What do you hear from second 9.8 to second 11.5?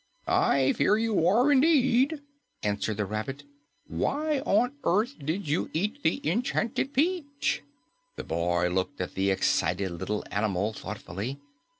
little animal thoughtfully.